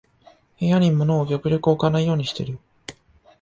[0.59, 2.57] 部屋に物を極力置かないようにしてる